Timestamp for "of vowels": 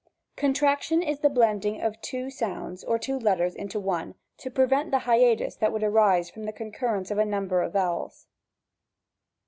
7.61-8.25